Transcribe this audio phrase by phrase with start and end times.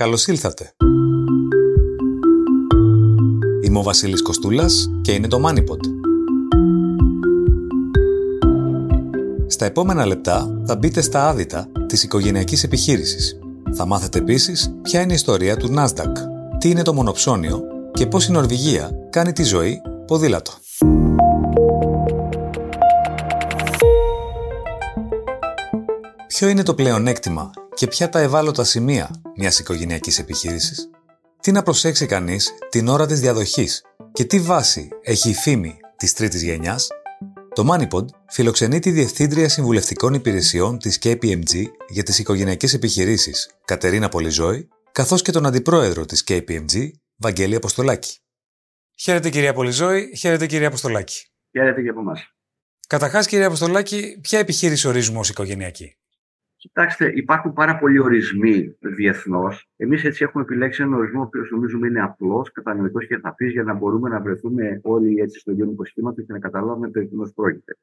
[0.00, 0.72] Καλώς ήλθατε.
[3.62, 5.80] Είμαι ο Βασίλης Κοστούλας και είναι το MoneyPod.
[9.46, 13.38] Στα επόμενα λεπτά θα μπείτε στα άδυτα της οικογενειακής επιχείρησης.
[13.72, 16.12] Θα μάθετε επίσης ποια είναι η ιστορία του Nasdaq,
[16.58, 17.62] τι είναι το μονοψώνιο
[17.92, 20.52] και πώς η Νορβηγία κάνει τη ζωή ποδήλατο.
[26.26, 30.90] Ποιο είναι το πλεονέκτημα και ποια τα ευάλωτα σημεία μιας οικογενειακής επιχείρησης;
[31.40, 36.12] Τι να προσέξει κανείς την ώρα της διαδοχής; Και τι βάση έχει η φήμη της
[36.12, 36.88] τρίτης γενιάς;
[37.54, 44.68] Το MoneyPod φιλοξενεί τη Διευθύντρια Συμβουλευτικών Υπηρεσιών της KPMG για τις οικογενειακές επιχειρήσεις, Κατερίνα Πολυζόη,
[44.92, 48.18] καθώς και τον Αντιπρόεδρο της KPMG, Βαγγέλη Αποστολάκη.
[48.98, 51.30] Χαίρετε κυρία Πολυζόη, χαίρετε κυρία Αποστολάκη.
[51.50, 52.34] Χαίρετε και από εμάς.
[52.86, 55.99] Καταρχάς κυρία Αποστολάκη, ποια επιχείρηση ορίζουμε ως οικογενειακή;
[56.60, 59.68] Κοιτάξτε, υπάρχουν πάρα πολλοί ορισμοί διεθνώς.
[59.76, 63.62] Εμείς έτσι έχουμε επιλέξει έναν ορισμό, ο οποίος νομίζουμε είναι απλός, κατανοητός και ευθαπή, για
[63.62, 67.76] να μπορούμε να βρεθούμε όλοι έτσι στο ίδιο υποσχήματος και να καταλάβουμε περί τίνος πρόκειται.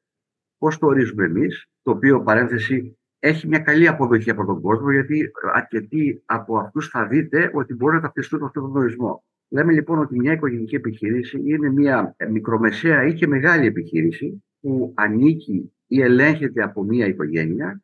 [0.58, 5.30] Πώς το ορίζουμε εμείς, το οποίο παρένθεση έχει μια καλή αποδοχή από τον κόσμο, γιατί
[5.54, 9.24] αρκετοί από αυτούς θα δείτε ότι μπορούν να ταυτιστούν αυτόν τον ορισμό.
[9.48, 15.72] Λέμε λοιπόν ότι μια οικογενειακή επιχείρηση είναι μια μικρομεσαία ή και μεγάλη επιχείρηση που ανήκει
[15.86, 17.82] ή ελέγχεται από μια οικογένεια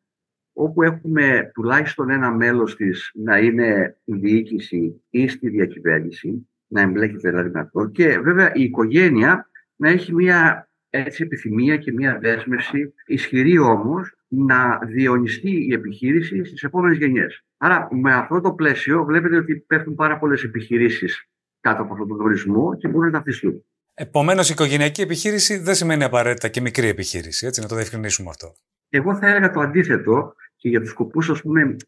[0.55, 7.31] όπου έχουμε τουλάχιστον ένα μέλος της να είναι η διοίκηση ή στη διακυβέρνηση, να εμπλέκεται
[7.31, 12.95] δηλαδή με αυτό και βέβαια η οικογένεια να έχει μια έτσι επιθυμία και μια δέσμευση
[13.07, 17.45] ισχυρή όμως να διονυστεί η επιχείρηση στις επόμενες γενιές.
[17.57, 21.29] Άρα με αυτό το πλαίσιο βλέπετε ότι πέφτουν πάρα πολλές επιχειρήσεις
[21.61, 23.65] κάτω από αυτόν τον ορισμό και μπορούν να ταυτιστούν.
[23.95, 28.55] Επομένως, η οικογενειακή επιχείρηση δεν σημαίνει απαραίτητα και μικρή επιχείρηση, έτσι, να το διευκρινίσουμε αυτό.
[28.89, 30.35] Εγώ θα έλεγα το αντίθετο
[30.65, 31.43] και για τους σκοπούς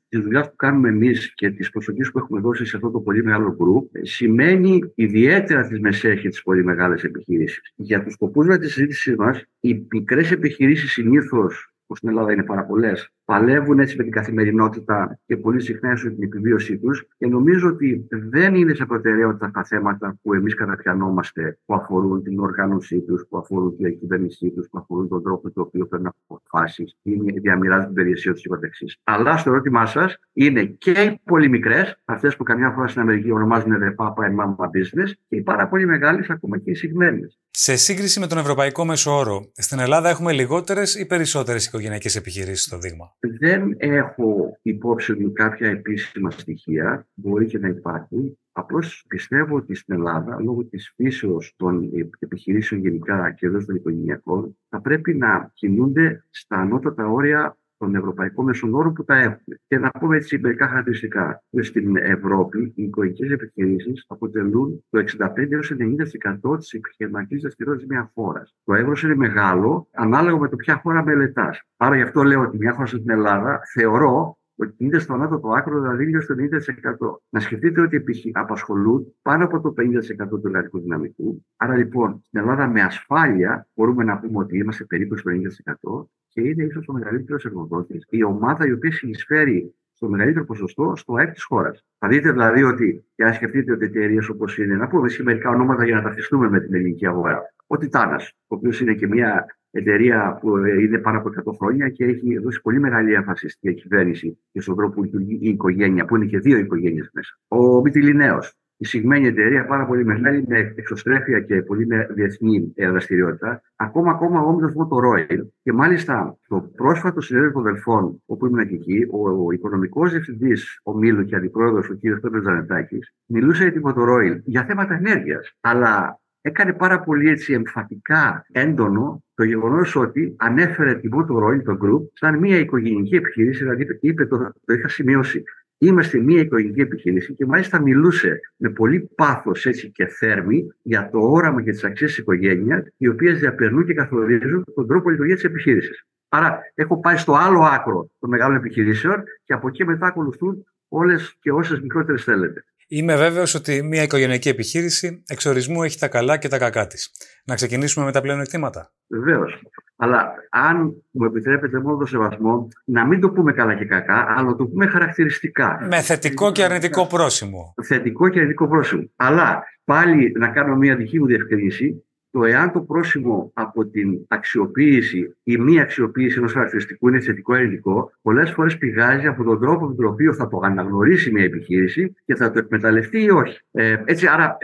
[0.08, 3.24] της δουλειάς που κάνουμε εμείς και τη προσοχή που έχουμε δώσει σε αυτό το πολύ
[3.24, 7.72] μεγάλο group, σημαίνει ιδιαίτερα τι μεσαίε και τις πολύ μεγάλες επιχειρήσεις.
[7.76, 12.44] Για τους σκοπούς με τη συζήτησή μας, οι μικρές επιχειρήσεις συνήθως που στην Ελλάδα είναι
[12.44, 17.08] πάρα πολλές, παλεύουν έτσι με την καθημερινότητα και πολύ συχνά έσω την επιβίωσή τους.
[17.18, 22.40] Και νομίζω ότι δεν είναι σε προτεραιότητα τα θέματα που εμείς καταπιανόμαστε, που αφορούν την
[22.40, 26.96] οργάνωσή τους, που αφορούν την διακυβέρνησή τους, που αφορούν τον τρόπο το οποίο παίρνουν αποφάσεις
[27.02, 28.74] ή διαμοιράζουν την περιουσία τους κ.ο.κ.
[29.04, 33.30] Αλλά στο ερώτημά σας είναι και οι πολύ μικρές, αυτές που καμιά φορά στην Αμερική
[33.30, 37.38] ονομάζουν The Papa and Mama Business, και οι πάρα πολύ μεγάλες, ακόμα και οι συγμένες.
[37.50, 42.64] Σε σύγκριση με τον Ευρωπαϊκό Μέσο Όρο, στην Ελλάδα έχουμε λιγότερες ή περισσότερες οικογενειακές επιχειρήσεις
[42.64, 48.38] στο δείγμα; Δεν έχω υπόψη μου κάποια επίσημα στοιχεία, μπορεί και να υπάρχει.
[48.52, 54.58] Απλώς πιστεύω ότι στην Ελλάδα, λόγω της φύσεως των επιχειρήσεων γενικά και εδώ των οικογενειακών,
[54.68, 59.58] θα πρέπει να κινούνται στα ανώτατα όρια των ευρωπαϊκών μεσονόρων που τα έχουν.
[59.66, 61.42] Και να πούμε έτσι μερικά χαρακτηριστικά.
[61.60, 68.54] Στην Ευρώπη, οι οικογενειακέ επιχειρήσεις αποτελούν το 65 90% της επιχειρηματικής δραστηριότητας μιας χώρας.
[68.64, 71.62] Το εύρος είναι μεγάλο, ανάλογα με το ποια χώρα μελετάς.
[71.76, 75.80] Άρα γι' αυτό λέω ότι μια χώρα στην Ελλάδα θεωρώ ότι είναι στο ανώτατο άκρο,
[75.80, 77.22] δηλαδή γύρω στο 90%.
[77.28, 81.46] Να σκεφτείτε ότι απασχολούν πάνω από το 50% του εργατικού δυναμικού.
[81.56, 86.48] Άρα λοιπόν, στην Ελλάδα με ασφάλεια μπορούμε να πούμε ότι είμαστε περίπου στο 50% και
[86.48, 91.32] είναι ίσως ο μεγαλύτερο εργοδότης, η ομάδα η οποία συνεισφέρει στο μεγαλύτερο ποσοστό στο ΑΕΠ
[91.32, 91.84] της χώρας.
[91.98, 95.84] Θα δείτε δηλαδή ότι, και αν σκεφτείτε ότι εταιρείες όπως είναι, να πούμε μερικά ονόματα
[95.84, 97.54] για να ταυτιστούμε με την ελληνική αγορά.
[97.66, 102.04] Ο Τιτάνας, ο οποίος είναι και μια εταιρεία που είναι πάνω από 100 χρόνια και
[102.04, 106.16] έχει δώσει πολύ μεγάλη έμφαση στη διακυβέρνηση και στον τρόπο που λειτουργεί η οικογένεια, που
[106.16, 107.38] είναι και δύο οικογένειες μέσα.
[107.48, 113.62] Ο Μητυλινέος, η συγκεκριμένη εταιρεία, πάρα πολύ μεγάλη, με εξωστρέφεια και πολύ διεθνή δραστηριότητα.
[113.76, 115.46] Ακόμα, ακόμα ο όμιλος Royal.
[115.62, 120.80] Και μάλιστα το πρόσφατο συνέδριο των Δελφών, όπου ήμουν και εκεί, ο, ο οικονομικός διευθυντής
[120.82, 122.20] ομίλου και αντιπρόεδρος, ο κ.
[122.20, 125.56] Πέτρος Ζανετάκη, μιλούσε για την Royal για θέματα ενέργειας.
[125.60, 132.08] Αλλά έκανε πάρα πολύ έτσι εμφατικά έντονο το γεγονός ότι ανέφερε την Royal, το group,
[132.12, 135.42] σαν μια οικογενειακή επιχείρηση, δηλαδή είπε, το, το είχα σημειώσει,
[135.78, 141.62] Είμαστε μια οικογενειακή επιχείρηση και μάλιστα μιλούσε με πολύ πάθος και θέρμη για το όραμα
[141.62, 146.06] και τις αξίες της οικογένειας, οι οποίες διαπερνούν και καθορίζουν τον τρόπο λειτουργίας της επιχείρησης.
[146.28, 151.36] Άρα, έχω πάει στο άλλο άκρο των μεγάλων επιχειρήσεων και από εκεί μετά ακολουθούν όλες
[151.40, 152.64] και όσες μικρότερες θέλετε.
[152.88, 157.10] Είμαι βέβαιος ότι μια οικογενειακή επιχείρηση εξορισμού έχει τα καλά και τα κακά της.
[157.44, 158.92] Να ξεκινήσουμε με τα πλέον εκτήματα.
[159.06, 159.62] Βεβαίως.
[159.96, 164.54] Αλλά αν μου επιτρέπετε μόνο το σεβασμό, να μην το πούμε καλά και κακά, αλλά
[164.54, 165.78] το πούμε χαρακτηριστικά.
[165.90, 167.74] Με θετικό και αρνητικό πρόσημο.
[167.82, 169.10] Θετικό και αρνητικό πρόσημο.
[169.16, 172.05] Αλλά πάλι να κάνω μια δική μου διευκρίνηση.
[172.36, 177.58] Το εάν το πρόσημο από την αξιοποίηση ή μη αξιοποίηση ενός χαρακτηριστικού είναι θετικό ή
[177.58, 182.14] αρνητικό, πολλές φορές πηγάζει από τον τρόπο με τον οποίο θα το αναγνωρίσει μια επιχείρηση
[182.24, 183.60] και θα το εκμεταλλευτεί ή όχι.
[183.70, 184.56] Ε, έτσι, άρα,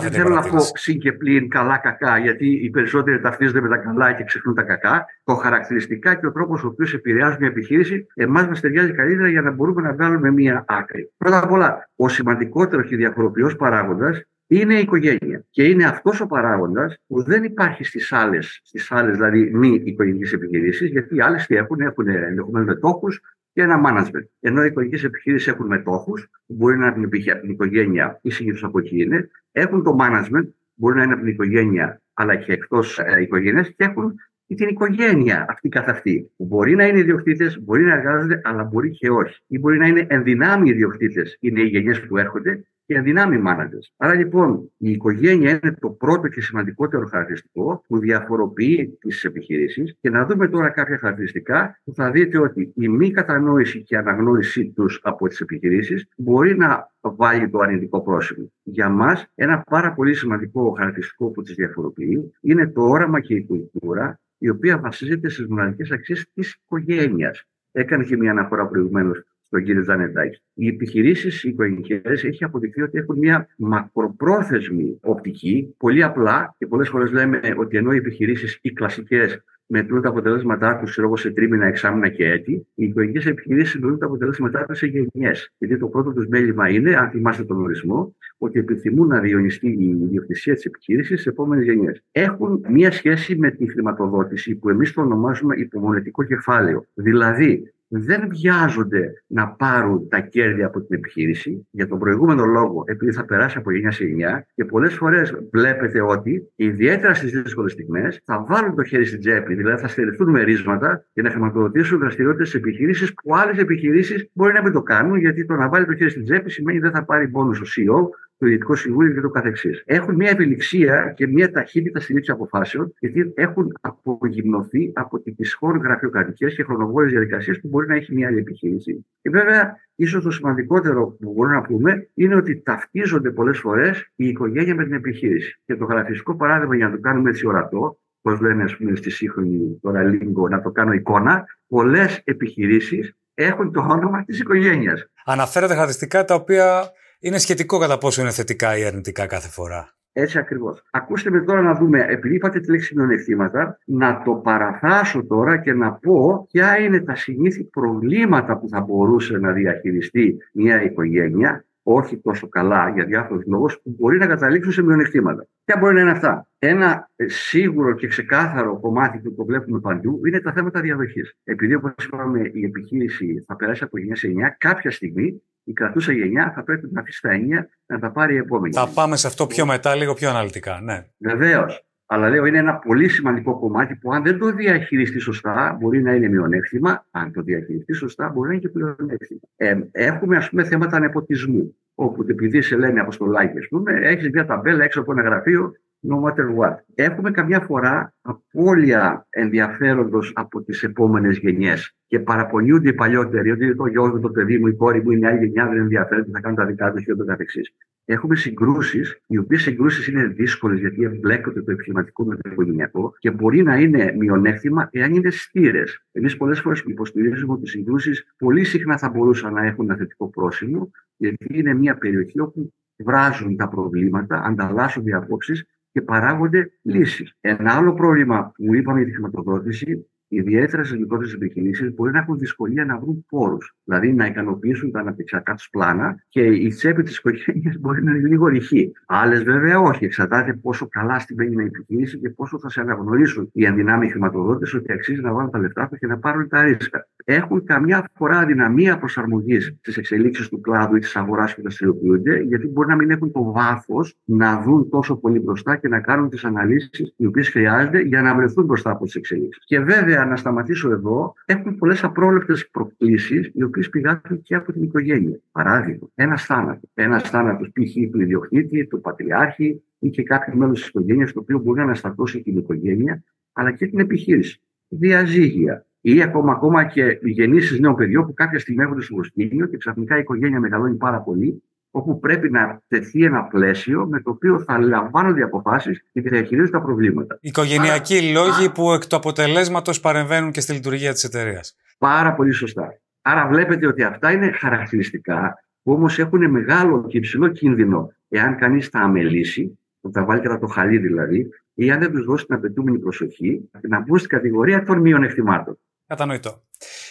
[0.00, 4.12] δεν θέλω να πω συν και πλήν καλά-κακά, γιατί οι περισσότεροι ταυτίζονται με τα καλά
[4.12, 5.06] και ξεχνούν τα κακά.
[5.24, 9.42] Το χαρακτηριστικά και ο τρόπος ο οποίος επηρεάζουν μια επιχείρηση, εμάς μας ταιριάζει καλύτερα για
[9.42, 11.12] να μπορούμε να βγάλουμε μια άκρη.
[11.16, 15.44] Πρώτα απ' όλα, ο σημαντικότερος και διαφοροποιός παράγοντας είναι η οικογένεια.
[15.50, 20.32] Και είναι αυτός ο παράγοντας που δεν υπάρχει στις άλλες, στις άλλες, δηλαδή μη οικογενειακές
[20.32, 23.20] επιχειρήσεις, γιατί οι άλλες τι έχουν, έχουν ενδεχομένως μετόχους
[23.52, 24.24] και ένα management.
[24.40, 28.64] Ενώ οι οικογενειακές επιχειρήσεις έχουν μετόχους, που μπορεί να είναι από την οικογένεια ή συνήθως
[28.64, 32.98] από εκεί είναι, έχουν το management, μπορεί να είναι από την οικογένεια αλλά και εκτός
[32.98, 34.14] ε, οικογένειας, και έχουν
[34.46, 36.30] την οικογένεια αυτή καθ' αυτή.
[36.36, 39.42] Μπορεί να είναι ιδιοκτήτες, μπορεί να εργάζονται, αλλά μπορεί και όχι.
[39.46, 43.92] Ή μπορεί να είναι ενδυνάμοι ιδιοκτήτες, είναι οι γενιές που έρχονται, και αδυνάμει managers.
[43.96, 50.10] Άρα λοιπόν η οικογένεια είναι το πρώτο και σημαντικότερο χαρακτηριστικό που διαφοροποιεί τις επιχειρήσεις και
[50.10, 55.00] να δούμε τώρα κάποια χαρακτηριστικά που θα δείτε ότι η μη κατανόηση και αναγνώρισή τους
[55.02, 58.52] από τις επιχειρήσεις μπορεί να βάλει το αρνητικό πρόσημο.
[58.62, 63.44] Για μας, ένα πάρα πολύ σημαντικό χαρακτηριστικό που τις διαφοροποιεί είναι το όραμα και η
[63.46, 67.44] κουλτούρα η οποία βασίζεται στις μοναδικές αξίες της οικογένειας.
[67.72, 70.42] Έκανε και μια αναφορά προηγουμένως τον κύριο Ζανετάκη.
[70.54, 75.74] Οι επιχειρήσεις οι οικογενειακές έχει αποδειχθεί ότι έχουν μια μακροπρόθεσμη οπτική.
[75.76, 80.78] Πολύ απλά και πολλές φορές λέμε ότι ενώ οι επιχειρήσεις οι κλασικές μετρούν τα αποτελέσματά
[80.78, 84.86] τους ξέρω, σε τρίμηνα, εξάμηνα και έτη, οι οικογενειακές επιχειρήσεις μετρούν τα αποτελέσματά τους σε
[84.86, 85.52] γενιές.
[85.58, 89.98] Γιατί το πρώτο τους μέλημα είναι, αν θυμάστε τον ορισμό, ότι επιθυμούν να διονυστεί η
[90.02, 92.02] ιδιοκτησία της επιχείρησης σε επόμενες γενιές.
[92.12, 96.84] Έχουν μία σχέση με τη χρηματοδότηση που εμείς το ονομάζουμε υπομονετικό κεφάλαιο.
[96.94, 103.12] Δηλαδή, δεν βιάζονται να πάρουν τα κέρδη από την επιχείρηση για τον προηγούμενο λόγο, επειδή
[103.12, 108.20] θα περάσει από γενιά σε γενιά και πολλές φορές βλέπετε ότι ιδιαίτερα στις δύσκολες στιγμές
[108.24, 112.58] θα βάλουν το χέρι στην τσέπη, δηλαδή θα στηριχθούν μερίσματα για να χρηματοδοτήσουν δραστηριότητες τη
[112.58, 116.10] επιχειρήσεις που άλλες επιχειρήσεις μπορεί να μην το κάνουν, γιατί το να βάλει το χέρι
[116.10, 118.08] στην τσέπη σημαίνει δεν θα πάρει πόνου ο CEO,
[118.40, 119.82] το Ιδιωτικό Συμβούλιο και το καθεξής.
[119.86, 125.78] Έχουν μια ευελιξία και μια ταχύτητα στη λήψη αποφάσεων, γιατί έχουν απογυμνωθεί από τις δυσχόρε
[125.78, 129.06] γραφειοκρατικές και χρονοβόρες διαδικασίες που μπορεί να έχει μια άλλη επιχείρηση.
[129.22, 134.28] Και βέβαια, ίσως το σημαντικότερο που μπορούμε να πούμε είναι ότι ταυτίζονται πολλές φορές η
[134.28, 135.60] οικογένεια με την επιχείρηση.
[135.64, 139.10] Και το χαρακτηριστικό παράδειγμα για να το κάνουμε έτσι ορατό, όπω λένε ας πούμε, στη
[139.10, 145.10] σύγχρονη τώρα λίγο, να το κάνω εικόνα, πολλές επιχειρήσεις έχουν το όνομα της οικογένειας.
[145.24, 149.94] Αναφέρετε χαρακτηριστικά τα οποία είναι σχετικό κατά πόσο είναι θετικά ή αρνητικά κάθε φορά.
[150.12, 150.82] Έτσι ακριβώς.
[150.90, 155.72] Ακούστε με τώρα να δούμε, επειδή είπατε τη λέξη μειονεκτήματα, να το παραφράσω τώρα και
[155.72, 162.16] να πω ποια είναι τα συνήθι προβλήματα που θα μπορούσε να διαχειριστεί μια οικογένεια, όχι
[162.18, 165.46] τόσο καλά για διάφορους λόγους, που μπορεί να καταλήξουν σε μειονεκτήματα.
[165.64, 170.20] Ποια μπορεί να είναι αυτά; Ένα ε, σίγουρο και ξεκάθαρο κομμάτι που το βλέπουμε παντού
[170.26, 171.36] είναι τα θέματα διαδοχής.
[171.44, 176.12] Επειδή, όπως είπαμε, η επιχείρηση θα περάσει από γενιά σε γενιά, κάποια στιγμή η κρατούσα
[176.12, 178.74] γενιά θα πρέπει να αφήσει τα ενία να τα πάρει η επόμενη.
[178.74, 180.80] Θα πάμε σε αυτό πιο μετά, λίγο πιο αναλυτικά.
[180.80, 181.06] Ναι.
[181.18, 181.84] Βεβαίως.
[182.12, 186.14] Αλλά λέω είναι ένα πολύ σημαντικό κομμάτι που αν δεν το διαχειριστεί σωστά μπορεί να
[186.14, 187.06] είναι μειονέκτημα.
[187.10, 189.40] Αν το διαχειριστεί σωστά μπορεί να είναι και πλεονέκτημα.
[189.56, 191.76] Ε, έχουμε ας πούμε θέματα ανεποτισμού.
[191.94, 195.72] Όπου επειδή σε λένε αποστολάκι, ας πούμε, έχεις μια ταμπέλα έξω από ένα γραφείο
[196.08, 196.74] no matter what.
[196.94, 203.86] Έχουμε καμιά φορά απώλεια ενδιαφέροντος από τις επόμενες γενιές και παραπονιούνται οι παλιότεροι ότι το
[203.86, 206.56] γιος μου, το παιδί μου, η κόρη μου, είναι άλλη γενιά, δεν ενδιαφέρεται, θα κάνουν
[206.56, 207.74] τα δικά τους και ούτω καθεξής.
[208.04, 213.30] Έχουμε συγκρούσεις, οι οποίες συγκρούσεις είναι δύσκολες γιατί εμπλέκονται το επιχειρηματικό με το οικογενειακό και
[213.30, 216.04] μπορεί να είναι μειονέκτημα εάν είναι στήρες.
[216.12, 220.28] Εμείς πολλές φορές υποστηρίζουμε ότι οι συγκρούσεις πολύ συχνά θα μπορούσαν να έχουν ένα θετικό
[220.28, 227.34] πρόσημο, γιατί είναι μια περιοχή όπου βράζουν τα προβλήματα, ανταλλάσσουν οι απόψεις και παράγονται λύσεις.
[227.40, 232.38] Ένα άλλο πρόβλημα που είπαμε για τη χρηματοδότηση ιδιαίτερα στις μικρότερες επιχειρήσει, μπορεί να έχουν
[232.38, 233.74] δυσκολία να βρουν πόρους.
[233.84, 238.28] Δηλαδή να ικανοποιήσουν τα αναπτυξιακά τους πλάνα και η τσέπη της οικογένειας μπορεί να είναι
[238.28, 238.92] λίγο ρηχή.
[239.06, 240.04] Άλλες βέβαια όχι.
[240.04, 244.92] Εξαρτάται πόσο καλά στην η επιχείρηση και πόσο θα σε αναγνωρίσουν οι ενδυνάμοι χρηματοδότες ότι
[244.92, 247.08] αξίζει να βάλουν τα λεφτά τους και να πάρουν τα ρίσκα.
[247.32, 252.66] Έχουν καμιά φορά αδυναμία προσαρμογής στις εξελίξεις του κλάδου ή της αγοράς που δραστηριοποιούνται, γιατί
[252.66, 256.44] μπορεί να μην έχουν το βάθος να δουν τόσο πολύ μπροστά και να κάνουν τις
[256.44, 259.64] αναλύσεις οι οποίες χρειάζονται για να βρεθούν μπροστά από τις εξελίξεις.
[259.66, 264.82] Και βέβαια να σταματήσω εδώ, έχουν πολλές απρόβλεπτες προκλήσεις, οι οποίες πηγάζουν και από την
[264.82, 265.40] οικογένεια.
[265.52, 266.90] Παράδειγμα, ένας θάνατος.
[266.94, 268.10] Ένας θάνατος π.χ.
[268.12, 272.42] του ιδιοκτήτη, του πατριάρχη ή και κάποιος μέλος της οικογένειας, το οποίο μπορεί να αναστατώσει
[272.42, 273.22] την οικογένεια,
[273.52, 274.60] αλλά και την επιχείρηση.
[274.88, 275.84] Διαζύγια.
[276.00, 280.16] Ή ακόμα, ακόμα και γεννήσεις νέων παιδιών που κάποια στιγμή έρχονται στο προσκήνιο και ξαφνικά
[280.16, 284.78] η οικογένεια μεγαλώνει πάρα πολύ όπου πρέπει να τεθεί ένα πλαίσιο με το οποίο θα
[284.78, 287.38] λαμβάνονται αποφάσεις και θα διαχειρίζονται τα προβλήματα.
[287.40, 291.76] Οικογενειακοί Άρα, λόγοι που εκ του αποτελέσματος παρεμβαίνουν και στη λειτουργία της εταιρείας.
[291.98, 293.00] Πάρα πολύ σωστά.
[293.22, 298.90] Άρα βλέπετε ότι αυτά είναι χαρακτηριστικά που όμως έχουν μεγάλο και υψηλό κίνδυνο εάν κανείς
[298.90, 302.54] τα αμελήσει, που τα βάλει κατά το χαλί δηλαδή, ή αν δεν τους δώσει την
[302.54, 305.78] απαιτούμενη προσοχή, να μπουν στην κατηγορία των μειονεκτημάτων.
[306.10, 306.62] Κατανοητό.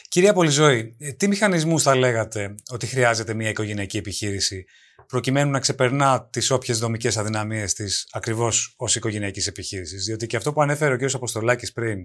[0.07, 4.65] Κυρία Πολυζώη, τι μηχανισμούς θα λέγατε ότι χρειάζεται μια οικογενειακή επιχείρηση
[5.07, 10.53] προκειμένου να ξεπερνά τις όποιες δομικές αδυναμίες της ακριβώς ως οικογενειακής επιχείρησης; Διότι και αυτό
[10.53, 11.13] που ανέφερε ο κ.
[11.13, 11.99] Αποστολάκης πριν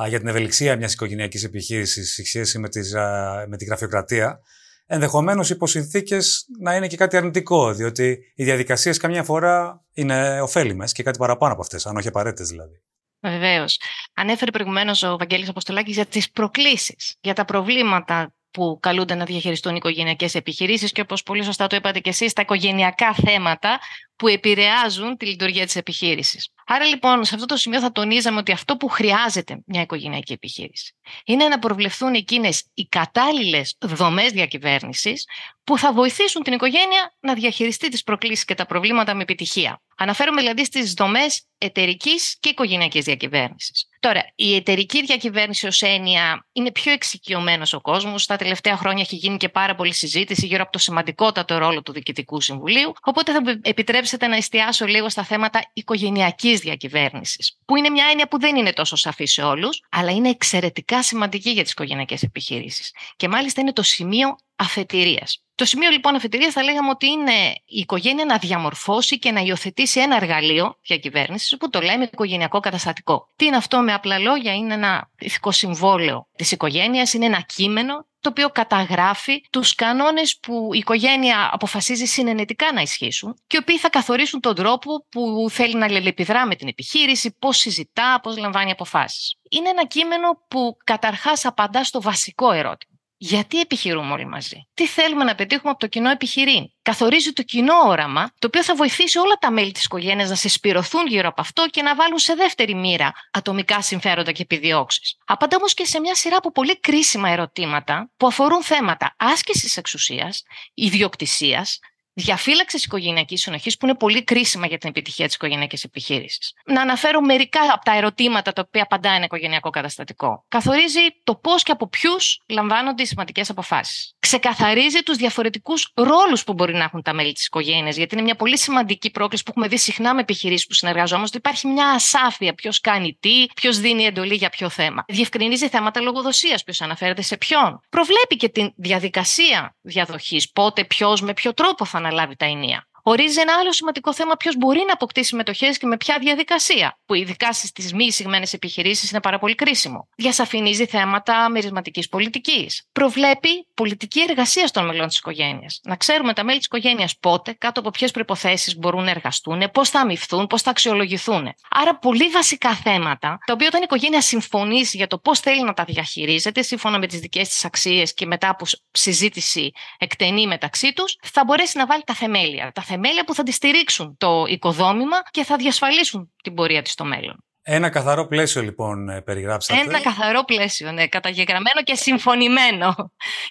[0.00, 4.40] α, για την ευελιξία μιας οικογενειακής επιχείρησης σε σχέση με, τις, α, με τη γραφειοκρατία,
[4.86, 10.92] ενδεχομένως υπό συνθήκες να είναι και κάτι αρνητικό, διότι οι διαδικασίες καμιά φορά είναι ωφέλιμες
[10.92, 12.82] και κάτι παραπάνω από αυτές, αν όχι απαραίτητες δηλαδή.
[13.20, 13.80] Βεβαίως.
[14.14, 19.72] Ανέφερε προηγουμένως ο Βαγγέλης Αποστολάκης για τις προκλήσεις, για τα προβλήματα που καλούνται να διαχειριστούν
[19.72, 23.78] οι οικογενειακές επιχειρήσεις και όπως πολύ σωστά το είπατε και εσείς, τα οικογενειακά θέματα
[24.16, 26.48] που επηρεάζουν τη λειτουργία της επιχείρησης.
[26.72, 30.94] Άρα λοιπόν, σε αυτό το σημείο θα τονίζαμε ότι αυτό που χρειάζεται μια οικογενειακή επιχείρηση
[31.24, 35.24] είναι να προβλεφθούν εκείνες οι κατάλληλες δομές διακυβέρνησης
[35.64, 39.82] που θα βοηθήσουν την οικογένεια να διαχειριστεί τις προκλήσεις και τα προβλήματα με επιτυχία.
[39.96, 43.88] Αναφέρομαι δηλαδή στις δομές εταιρικής και οικογενειακής διακυβέρνησης.
[44.00, 48.26] Τώρα, η εταιρική διακυβέρνηση ως έννοια είναι πιο εξοικειωμένος ο κόσμος.
[48.26, 51.92] Τα τελευταία χρόνια έχει γίνει και πάρα πολλή συζήτηση γύρω από το σημαντικότατο ρόλο του
[51.92, 52.92] Διοικητικού Συμβουλίου.
[53.02, 58.40] Οπότε θα επιτρέψετε να εστιάσω λίγο στα θέματα οικογενειακής διακυβέρνησης, που είναι μια έννοια που
[58.40, 62.94] δεν είναι τόσο σαφή σε όλους, αλλά είναι εξαιρετικά σημαντική για τις οικογενειακές επιχειρήσεις.
[63.16, 65.42] Και μάλιστα είναι το σημείο αφετηρίας.
[65.54, 67.32] Το σημείο λοιπόν αφετηρίας θα λέγαμε ότι είναι
[67.64, 73.28] η οικογένεια να διαμορφώσει και να υιοθετήσει ένα εργαλείο διακυβέρνησης που το λέμε οικογενειακό καταστατικό.
[73.36, 78.06] Τι είναι αυτό με απλά λόγια, είναι ένα ηθικό συμβόλαιο της οικογένειας, είναι ένα κείμενο
[78.20, 83.78] το οποίο καταγράφει τους κανόνες που η οικογένεια αποφασίζει συνενετικά να ισχύσουν και οι οποίοι
[83.78, 88.70] θα καθορίσουν τον τρόπο που θέλει να λελεπιδρά με την επιχείρηση, πώς συζητά, πώς λαμβάνει
[88.70, 89.34] αποφάσεις.
[89.50, 92.89] Είναι ένα κείμενο που καταρχάς απαντά στο βασικό ερώτημα.
[93.22, 97.74] Γιατί επιχειρούμε όλοι μαζί; Τι θέλουμε να πετύχουμε από το κοινό επιχειρήν; Καθορίζει το κοινό
[97.86, 101.66] όραμα, το οποίο θα βοηθήσει όλα τα μέλη της οικογένειας να συσπηρωθούν γύρω από αυτό
[101.70, 105.16] και να βάλουν σε δεύτερη μοίρα ατομικά συμφέροντα και επιδιώξεις.
[105.24, 110.42] Απαντά όμως και σε μια σειρά από πολύ κρίσιμα ερωτήματα που αφορούν θέματα άσκησης εξουσίας,
[110.74, 111.78] ιδιοκτησίας,
[112.20, 116.52] διαφύλαξη οικογενειακής συνοχής, που είναι πολύ κρίσιμα για την επιτυχία της οικογενειακής επιχείρησης.
[116.64, 120.44] Να αναφέρω μερικά από τα ερωτήματα τα οποία απαντά ένα οικογενειακό καταστατικό.
[120.48, 124.14] Καθορίζει το πώς και από ποιους λαμβάνονται οι σημαντικές αποφάσεις.
[124.18, 128.34] Ξεκαθαρίζει τους διαφορετικούς ρόλους που μπορεί να έχουν τα μέλη της οικογένειας, γιατί είναι μια
[128.36, 131.36] πολύ σημαντική πρόκληση που έχουμε δει συχνά με επιχειρήσεις που συνεργαζόμαστε.
[131.36, 135.04] Υπάρχει μια ασάφεια ποιος κάνει τι, ποιος δίνει εντολή για ποιο θέμα.
[135.08, 137.80] Διευκρινίζει θέματα λογοδοσίας, ποιος αναφέρεται σε ποιον.
[137.88, 142.89] Προβλέπει και τη διαδικασία διαδοχής, πότε, ποιος, με ποιο τρόπο θα αναλάβει τα ενία.
[143.02, 147.14] Ορίζει ένα άλλο σημαντικό θέμα ποιος μπορεί να αποκτήσει μετοχές και με ποια διαδικασία, που
[147.14, 150.08] ειδικά στις μη εισηγμένες επιχειρήσεις είναι πάρα πολύ κρίσιμο.
[150.16, 152.88] Διασαφηνίζει θέματα μερισματική πολιτικής.
[152.92, 155.80] Προβλέπει πολιτική εργασία των μελών της οικογένειας.
[155.82, 159.88] Να ξέρουμε τα μέλη της οικογένειας πότε, κάτω από ποιες προποθέσει μπορούν να εργαστούν, πώς
[159.88, 161.54] θα αμυφθούν, πώς θα αξιολογηθούν.
[161.70, 165.72] Άρα, πολύ βασικά θέματα, τα οποία όταν η οικογένεια συμφωνήσει για το πώς θέλει να
[165.72, 171.16] τα διαχειρίζεται, σύμφωνα με τις δικές της αξίες και μετά από συζήτηση εκτενή μεταξύ τους,
[171.22, 172.72] θα μπορέσει να βάλει τα θεμέλια.
[172.74, 177.04] Τα θεμέλια που θα τη στηρίξουν το οικοδόμημα και θα διασφαλίσουν την πορεία της στο
[177.04, 177.44] μέλλον.
[177.62, 179.80] Ένα καθαρό πλαίσιο λοιπόν ε, περιγράψατε.
[179.80, 182.94] Ένα καθαρό πλαίσιο, ναι, καταγεγραμμένο και συμφωνημένο.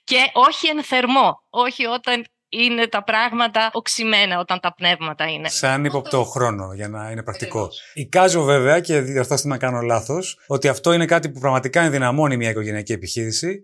[0.04, 5.50] Και όχι εν θερμό, όχι όταν είναι τα πράγματα οξυμένα όταν τα πνεύματα είναι.
[5.50, 7.70] Σαν υποπτό χρόνο, για να είναι πρακτικό.
[7.94, 12.50] Εικάζω βέβαια, και διορθώστε να κάνω λάθος, ότι αυτό είναι κάτι που πραγματικά ενδυναμώνει μια
[12.50, 13.62] οικογενειακή επιχείρηση,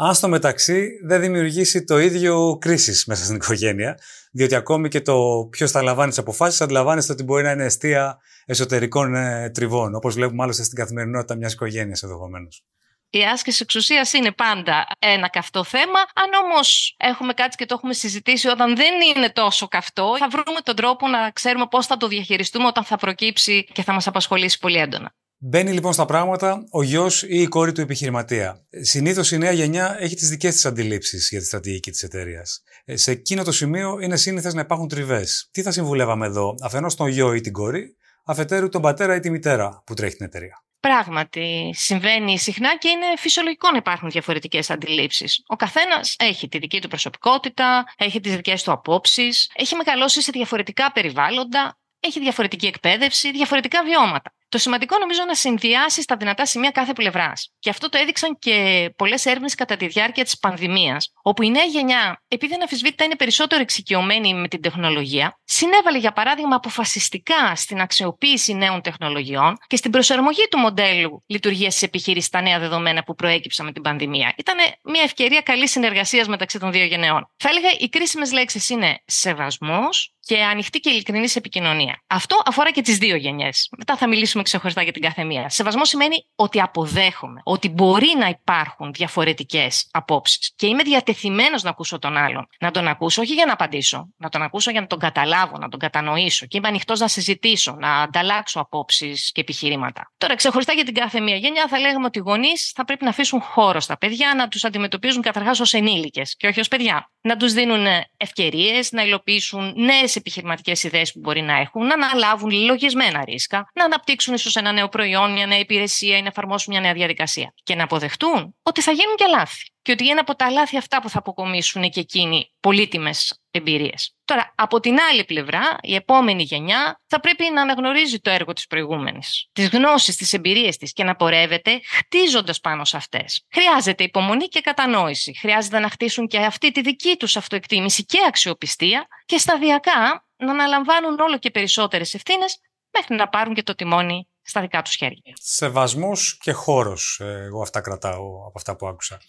[0.00, 3.98] αν στο μεταξύ δεν δημιουργήσει το ίδιο κρίση μέσα στην οικογένεια.
[4.32, 8.18] Διότι ακόμη και το ποιος θα λαμβάνει τις αποφάσεις, αντιλαμβάνεστε ότι μπορεί να είναι αιστεία
[8.46, 12.64] εσωτερικών ε, τριβών, όπως βλέπουμε άλλωστε στην καθημερινότητα μιας οικογένειας ενδεχομένως.
[13.10, 15.98] Η άσκηση εξουσίας είναι πάντα ένα καυτό θέμα.
[16.14, 20.60] Αν όμως έχουμε κάτι και το έχουμε συζητήσει όταν δεν είναι τόσο καυτό, θα βρούμε
[20.60, 24.58] τον τρόπο να ξέρουμε πώς θα το διαχειριστούμε όταν θα προκύψει και θα μας απασχολήσει
[24.58, 25.14] πολύ έντονα.
[25.40, 28.66] Μπαίνει λοιπόν στα πράγματα ο γιος ή η κόρη του επιχειρηματία.
[28.70, 32.62] Συνήθως η νέα γενιά έχει τις δικές της αντιλήψεις για τη στρατηγική της εταιρείας.
[32.84, 35.48] Ε, σε εκείνο το σημείο είναι σύνηθες να υπάρχουν τριβές.
[35.50, 39.30] Τι θα συμβουλεύαμε εδώ, αφενός τον γιο ή την κόρη, αφετέρου τον πατέρα ή τη
[39.30, 45.42] μητέρα που τρέχει την εταιρεία; Πράγματι, συμβαίνει συχνά και είναι φυσιολογικό να υπάρχουν διαφορετικές αντιλήψεις.
[45.46, 50.30] Ο καθένας έχει τη δική του προσωπικότητα, έχει τις δικές του απόψεις, έχει μεγαλώσει σε
[50.30, 54.32] διαφορετικά περιβάλλοντα, έχει διαφορετική εκπαίδευση, διαφορετικά βιώματα.
[54.48, 57.52] Το σημαντικό νομίζω να συνδυάσεις τα δυνατά σημεία κάθε πλευράς.
[57.58, 61.64] Και αυτό το έδειξαν και πολλές έρευνες κατά τη διάρκεια της πανδημίας, όπου η νέα
[61.64, 68.54] γενιά, επειδή αναφυσβήτητα είναι περισσότερο εξοικειωμένη με την τεχνολογία, συνέβαλε για παράδειγμα αποφασιστικά στην αξιοποίηση
[68.54, 73.66] νέων τεχνολογιών και στην προσαρμογή του μοντέλου λειτουργίας της επιχείρησης στα νέα δεδομένα που προέκυψαν
[73.66, 74.34] με την πανδημία.
[74.36, 77.30] Ήταν μια ευκαιρία καλής συνεργασίας μεταξύ των δύο γενεών.
[77.36, 82.02] Θα έλεγα οι κρίσιμες λέξεις είναι σεβασμός, και ανοιχτή και ειλικρινή επικοινωνία.
[82.06, 83.68] Αυτό αφορά και τις δύο γενιές.
[83.78, 85.48] Μετά θα μιλήσουμε ξεχωριστά για την κάθε μία.
[85.48, 91.98] Σεβασμό σημαίνει ότι αποδέχομαι ότι μπορεί να υπάρχουν διαφορετικές απόψεις και είμαι διατεθειμένος να ακούσω
[91.98, 92.46] τον άλλον.
[92.60, 95.68] Να τον ακούσω όχι για να απαντήσω, να τον ακούσω για να τον καταλάβω, να
[95.68, 100.12] τον κατανοήσω και είμαι ανοιχτός να συζητήσω, να ανταλλάξω απόψεις και επιχειρήματα.
[100.18, 103.10] Τώρα, ξεχωριστά για την κάθε μία γενιά, θα λέγαμε ότι οι γονείς θα πρέπει να
[103.10, 107.10] αφήσουν χώρο στα παιδιά, να τους αντιμετωπίζουν καταρχάς ως ενήλικες και όχι ως παιδιά.
[107.20, 112.50] Να τους δίνουν ευκαιρίες, να υλοποιήσουν νέες επιχειρηματικές ιδέες που μπορεί να έχουν, να αναλάβουν
[112.50, 116.82] λογισμένα ρίσκα, να αναπτύξουν ίσως ένα νέο προϊόν, μια νέα υπηρεσία ή να εφαρμόσουν μια
[116.82, 117.52] νέα διαδικασία.
[117.62, 119.72] Και να αποδεχτούν ότι θα γίνουν και λάθη.
[119.88, 124.16] Και ότι είναι από τα λάθη αυτά που θα αποκομίσουν και εκείνοι πολύτιμες εμπειρίες.
[124.24, 128.66] Τώρα, από την άλλη πλευρά, η επόμενη γενιά θα πρέπει να αναγνωρίζει το έργο της
[128.66, 133.46] προηγούμενης, τις γνώσεις, τις εμπειρίες της και να πορεύεται χτίζοντας πάνω σε αυτές.
[133.52, 135.36] Χρειάζεται υπομονή και κατανόηση.
[135.38, 141.20] Χρειάζεται να χτίσουν και αυτή τη δική τους αυτοεκτίμηση και αξιοπιστία και σταδιακά να αναλαμβάνουν
[141.20, 142.60] όλο και περισσότερες ευθύνες
[142.92, 145.32] μέχρι να πάρουν και το τιμόνι στα δικά τους χέρια.
[145.34, 147.20] Σεβασμός και χώρος.
[147.20, 149.20] Ε, εγώ αυτά κρατάω από αυτά που άκουσα.